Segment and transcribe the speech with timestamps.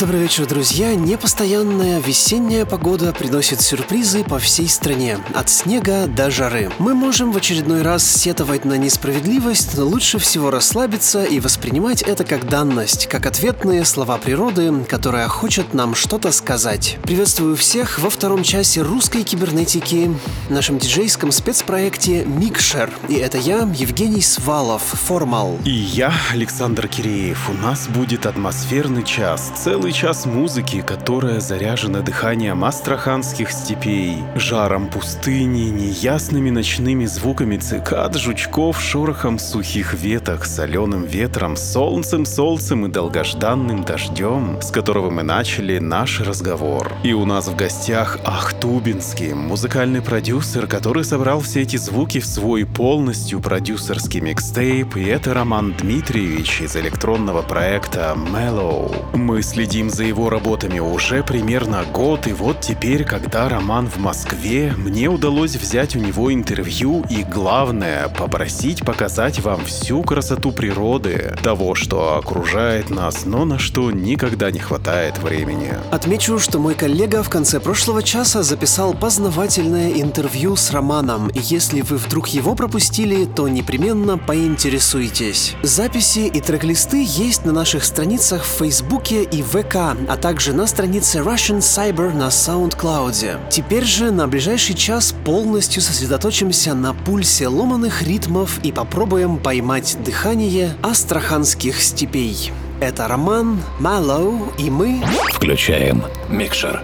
[0.00, 0.94] Добрый вечер, друзья.
[0.94, 6.70] Непостоянная весенняя погода приносит сюрпризы по всей стране, от снега до жары.
[6.78, 12.24] Мы можем в очередной раз сетовать на несправедливость, но лучше всего расслабиться и воспринимать это
[12.24, 16.96] как данность, как ответные слова природы, которая хочет нам что-то сказать.
[17.02, 20.10] Приветствую всех во втором часе русской кибернетики,
[20.48, 22.90] нашем диджейском спецпроекте «Микшер».
[23.10, 25.58] И это я, Евгений Свалов, Формал.
[25.66, 27.50] И я, Александр Киреев.
[27.50, 34.88] У нас будет атмосферный час, целый Целый час музыки, которая заряжена дыханием астраханских степей, жаром
[34.88, 43.82] пустыни, неясными ночными звуками цикад, жучков, шорохом сухих веток, соленым ветром, солнцем, солнцем и долгожданным
[43.82, 46.92] дождем, с которого мы начали наш разговор.
[47.02, 52.64] И у нас в гостях Ахтубинский, музыкальный продюсер, который собрал все эти звуки в свой
[52.64, 59.16] полностью продюсерский микстейп, и это Роман Дмитриевич из электронного проекта Mellow.
[59.16, 63.98] Мы следим следим за его работами уже примерно год, и вот теперь, когда роман в
[63.98, 71.34] Москве, мне удалось взять у него интервью и, главное, попросить показать вам всю красоту природы,
[71.42, 75.72] того, что окружает нас, но на что никогда не хватает времени.
[75.90, 81.80] Отмечу, что мой коллега в конце прошлого часа записал познавательное интервью с Романом, и если
[81.80, 85.54] вы вдруг его пропустили, то непременно поинтересуйтесь.
[85.62, 90.66] Записи и трек-листы есть на наших страницах в Фейсбуке и ВК ВК, а также на
[90.66, 93.48] странице Russian Cyber на SoundCloud.
[93.50, 100.74] Теперь же на ближайший час полностью сосредоточимся на пульсе ломаных ритмов и попробуем поймать дыхание
[100.82, 102.52] астраханских степей.
[102.80, 105.02] Это Роман, Малоу и мы...
[105.34, 106.82] Включаем микшер.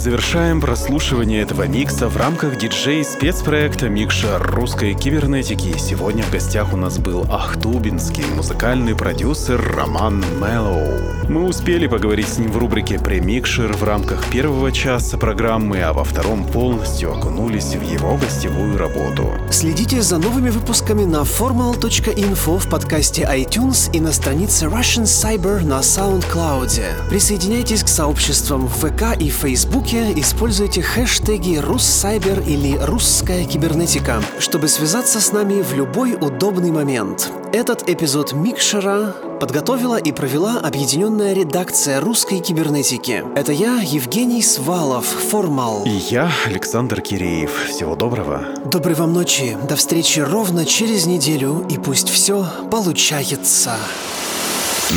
[0.00, 5.76] Завершаем прослушивание этого микса в рамках диджей-спецпроекта «Микшер русской кибернетики».
[5.76, 11.19] Сегодня в гостях у нас был ахтубинский музыкальный продюсер Роман Меллоу.
[11.30, 16.02] Мы успели поговорить с ним в рубрике «Премикшер» в рамках первого часа программы, а во
[16.02, 19.30] втором полностью окунулись в его гостевую работу.
[19.48, 25.78] Следите за новыми выпусками на formal.info в подкасте iTunes и на странице Russian Cyber на
[25.78, 27.08] SoundCloud.
[27.08, 35.20] Присоединяйтесь к сообществам в ВК и Фейсбуке, используйте хэштеги «Руссайбер» или «Русская кибернетика», чтобы связаться
[35.20, 37.30] с нами в любой удобный момент.
[37.52, 43.24] Этот эпизод Микшера подготовила и провела объединенная редакция русской кибернетики.
[43.34, 45.84] Это я, Евгений Свалов, Формал.
[45.84, 47.50] И я, Александр Киреев.
[47.68, 48.44] Всего доброго.
[48.66, 49.56] Доброй вам ночи.
[49.68, 53.76] До встречи ровно через неделю, и пусть все получается.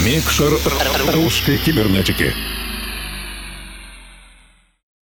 [0.06, 0.54] Микшер
[1.14, 2.34] русской кибернетики.